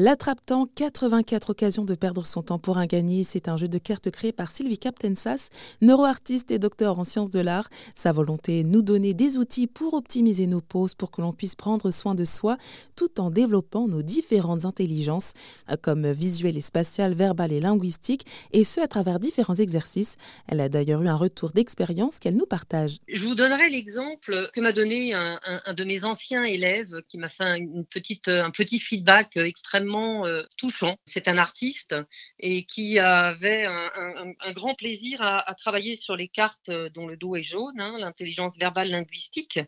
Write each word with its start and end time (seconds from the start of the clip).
L'attrape-temps, 0.00 0.68
84 0.76 1.50
occasions 1.50 1.84
de 1.84 1.96
perdre 1.96 2.24
son 2.24 2.44
temps 2.44 2.60
pour 2.60 2.78
un 2.78 2.86
gagné. 2.86 3.24
C'est 3.24 3.48
un 3.48 3.56
jeu 3.56 3.66
de 3.66 3.78
cartes 3.78 4.12
créé 4.12 4.30
par 4.30 4.52
Sylvie 4.52 4.78
Captensas, 4.78 5.48
neuroartiste 5.80 6.52
et 6.52 6.60
docteur 6.60 7.00
en 7.00 7.02
sciences 7.02 7.30
de 7.30 7.40
l'art. 7.40 7.68
Sa 7.96 8.12
volonté 8.12 8.60
est 8.60 8.62
nous 8.62 8.82
donner 8.82 9.12
des 9.12 9.38
outils 9.38 9.66
pour 9.66 9.94
optimiser 9.94 10.46
nos 10.46 10.60
pauses 10.60 10.94
pour 10.94 11.10
que 11.10 11.20
l'on 11.20 11.32
puisse 11.32 11.56
prendre 11.56 11.90
soin 11.90 12.14
de 12.14 12.24
soi 12.24 12.58
tout 12.94 13.20
en 13.20 13.32
développant 13.32 13.88
nos 13.88 14.02
différentes 14.02 14.66
intelligences 14.66 15.32
comme 15.82 16.08
visuelle 16.12 16.56
et 16.56 16.60
spatiale, 16.60 17.14
verbale 17.14 17.52
et 17.52 17.58
linguistique 17.58 18.24
et 18.52 18.62
ce 18.62 18.80
à 18.80 18.86
travers 18.86 19.18
différents 19.18 19.56
exercices. 19.56 20.16
Elle 20.46 20.60
a 20.60 20.68
d'ailleurs 20.68 21.02
eu 21.02 21.08
un 21.08 21.16
retour 21.16 21.50
d'expérience 21.50 22.20
qu'elle 22.20 22.36
nous 22.36 22.46
partage. 22.46 22.98
Je 23.08 23.24
vous 23.24 23.34
donnerai 23.34 23.68
l'exemple 23.68 24.48
que 24.54 24.60
m'a 24.60 24.72
donné 24.72 25.12
un, 25.12 25.40
de 25.74 25.82
mes 25.82 26.04
anciens 26.04 26.44
élèves 26.44 27.02
qui 27.08 27.18
m'a 27.18 27.28
fait 27.28 27.58
une 27.58 27.84
petite, 27.84 28.28
un 28.28 28.52
petit 28.52 28.78
feedback 28.78 29.36
extrêmement 29.36 29.87
euh, 29.96 30.42
touchant. 30.56 30.96
C'est 31.06 31.28
un 31.28 31.38
artiste 31.38 31.94
et 32.38 32.64
qui 32.64 32.98
avait 32.98 33.66
un, 33.66 34.52
grand 34.52 34.74
plaisir 34.74 35.22
à, 35.22 35.54
travailler 35.54 35.96
sur 35.96 36.16
les 36.16 36.28
cartes 36.28 36.70
dont 36.94 37.06
le 37.06 37.16
dos 37.16 37.36
est 37.36 37.42
jaune, 37.42 37.80
hein, 37.80 37.96
l'intelligence 37.98 38.58
verbale 38.58 38.90
linguistique. 38.90 39.60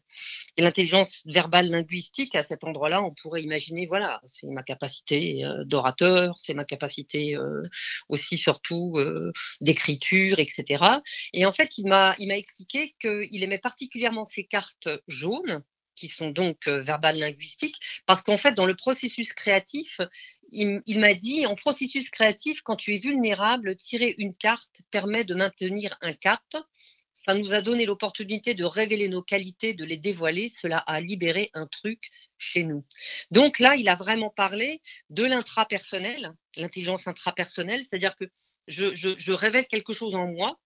Et 0.57 0.63
l'intelligence 0.63 1.23
verbale 1.27 1.71
linguistique, 1.71 2.35
à 2.35 2.43
cet 2.43 2.65
endroit-là, 2.65 3.03
on 3.03 3.15
pourrait 3.15 3.43
imaginer, 3.43 3.87
voilà, 3.87 4.21
c'est 4.27 4.49
ma 4.49 4.63
capacité 4.63 5.45
euh, 5.45 5.65
d'orateur, 5.65 6.35
c'est 6.39 6.55
ma 6.55 6.65
capacité 6.65 7.37
euh, 7.37 7.63
aussi 8.09 8.39
surtout 8.39 8.99
d'écriture, 9.61 10.39
etc. 10.39 10.85
Et 11.33 11.47
en 11.47 11.53
fait, 11.53 11.79
il 11.79 11.87
m'a 11.87 12.15
expliqué 12.19 12.95
qu'il 13.01 13.43
aimait 13.43 13.59
particulièrement 13.59 14.25
ces 14.25 14.45
cartes 14.45 14.89
jaunes 15.09 15.63
qui 16.01 16.09
sont 16.09 16.31
donc 16.31 16.67
euh, 16.67 16.81
verbales 16.81 17.19
linguistiques, 17.19 17.79
parce 18.07 18.23
qu'en 18.23 18.39
fait, 18.39 18.53
dans 18.53 18.65
le 18.65 18.75
processus 18.75 19.35
créatif, 19.35 20.01
il, 20.51 20.83
m'a 20.99 21.13
dit, 21.13 21.47
en 21.47 21.55
processus 21.55 22.09
créatif, 22.11 22.63
quand 22.63 22.77
tu 22.77 22.95
es 22.95 22.97
vulnérable, 22.97 23.77
tirer 23.77 24.15
une 24.17 24.35
carte 24.35 24.81
permet 24.91 25.25
de 25.25 25.35
maintenir 25.35 25.97
un 26.01 26.15
cap. 26.15 26.43
Ça 27.23 27.35
nous 27.35 27.53
a 27.53 27.61
donné 27.61 27.85
l'opportunité 27.85 28.55
de 28.55 28.65
révéler 28.65 29.09
nos 29.11 29.23
qualités, 29.23 29.75
de 29.75 29.85
les 29.85 29.99
dévoiler. 29.99 30.49
Cela 30.49 30.79
a 30.79 31.03
libéré 31.03 31.51
un 31.53 31.67
truc 31.67 32.11
chez 32.39 32.65
nous. 32.65 32.87
Donc 33.31 33.59
là, 33.59 33.77
il 33.77 33.91
a 33.91 33.95
vraiment 33.95 34.31
parlé 34.31 34.81
de 35.11 35.25
l'intrapersonnel, 35.25 36.33
l'intelligence 36.57 37.07
intrapersonnelle, 37.07 37.85
c'est-à-dire 37.85 38.17
que 38.17 38.25
je, 38.69 39.33
révèle 39.33 39.67
quelque 39.67 39.93
chose 39.93 40.15
en 40.15 40.29
moi. 40.29 40.59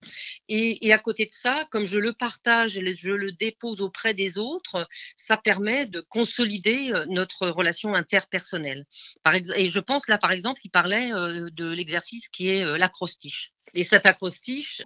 Et, 0.48 0.92
à 0.92 0.98
côté 0.98 1.26
de 1.26 1.32
ça, 1.32 1.66
comme 1.72 1.86
je 1.86 1.98
le 1.98 2.12
partage 2.12 2.72
je 2.74 3.10
le 3.10 3.32
dépose 3.32 3.80
auprès 3.80 4.14
des 4.14 4.38
autres, 4.38 4.86
ça 5.16 5.36
permet 5.36 5.86
de 5.86 6.00
consolider 6.00 6.92
euh, 6.92 7.04
notre 7.08 7.48
relation 7.48 7.94
interpersonnelle. 7.94 8.84
et 9.56 9.68
je 9.68 9.80
pense 9.80 10.06
là, 10.06 10.18
par 10.18 10.30
exemple, 10.30 10.60
il 10.62 10.70
parlait 10.70 11.12
euh, 11.12 11.48
de 11.50 11.68
l'exercice 11.72 12.28
qui 12.28 12.48
est 12.48 12.64
euh, 12.64 12.76
l'acrostiche. 12.76 13.53
Et 13.76 13.82
cet 13.82 14.06
acrostiche, 14.06 14.82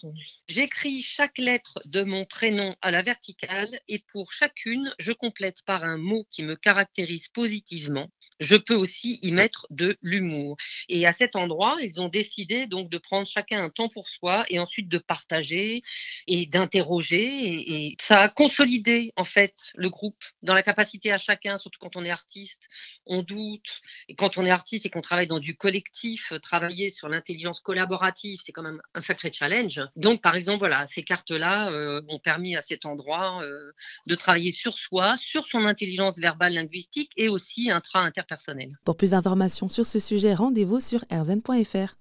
j'écris 0.49 1.03
chaque 1.03 1.37
lettre 1.37 1.79
de 1.85 2.03
mon 2.03 2.25
prénom 2.25 2.75
à 2.81 2.91
la 2.91 3.03
verticale 3.03 3.69
et 3.87 4.03
pour 4.11 4.33
chacune, 4.33 4.91
je 4.99 5.13
complète 5.13 5.63
par 5.67 5.85
un 5.85 5.99
mot 5.99 6.27
qui 6.31 6.43
me 6.43 6.57
caractérise 6.57 7.29
positivement 7.29 8.09
je 8.41 8.57
peux 8.57 8.75
aussi 8.75 9.19
y 9.23 9.33
mettre 9.33 9.67
de 9.71 9.97
l'humour. 10.03 10.57
Et 10.89 11.07
à 11.07 11.13
cet 11.13 11.37
endroit, 11.37 11.77
ils 11.81 12.01
ont 12.01 12.09
décidé 12.09 12.67
donc 12.67 12.89
de 12.91 12.99
prendre 12.99 13.27
chacun 13.27 13.63
un 13.63 13.71
temps 13.71 13.89
pour 13.89 14.09
soi 14.09 14.45
et 14.49 14.59
ensuite 14.59 14.89
de 14.89 14.99
partager 14.99 15.83
et 16.27 16.47
d'interroger. 16.47 17.27
Et, 17.27 17.97
ça 18.01 18.23
a 18.23 18.29
consolidé 18.29 19.13
en 19.17 19.25
fait 19.25 19.55
le 19.75 19.91
groupe 19.91 20.23
dans 20.43 20.55
la 20.55 20.63
capacité 20.63 21.13
à 21.13 21.19
chacun, 21.19 21.59
surtout 21.59 21.79
quand 21.81 21.97
on 21.97 22.05
est 22.05 22.11
artiste, 22.11 22.69
on 23.07 23.23
doute. 23.23 23.81
Et 24.09 24.15
quand 24.15 24.39
on 24.39 24.45
est 24.45 24.51
artiste 24.51 24.87
et 24.87 24.91
qu'on 24.91 25.01
travaille 25.01 25.27
dans 25.27 25.41
du 25.41 25.57
collectif, 25.57 26.33
travailler 26.43 26.91
sur 26.91 27.09
l'intelligence 27.09 27.61
collaborative, 27.61 28.41
c'est 28.45 28.53
quand 28.53 28.63
même 28.63 28.81
un 28.95 29.01
sacré 29.01 29.33
challenge. 29.33 29.81
Donc 29.97 30.23
par 30.23 30.37
exemple, 30.37 30.59
voilà, 30.61 30.87
ces 30.87 31.03
cartes-là 31.03 31.71
euh, 31.71 32.03
ont 32.09 32.19
permis 32.19 32.57
à 32.57 32.61
cet 32.61 32.87
endroit 32.87 33.43
euh, 33.43 33.73
de 34.07 34.15
travailler 34.15 34.53
sur 34.53 34.75
soi, 34.79 35.17
sur 35.17 35.47
son 35.47 35.65
intelligence 35.65 36.19
verbale 36.19 36.55
linguistique 36.55 37.13
et 37.17 37.29
aussi 37.29 37.71
intra-interpersonnelle. 37.71 38.28
Pour 38.85 38.97
plus 38.97 39.11
d'informations 39.11 39.69
sur 39.69 39.87
ce 39.87 39.99
sujet, 39.99 40.35
rendez-vous 40.35 40.81
sur 40.81 41.05
erzen.fr. 41.11 41.97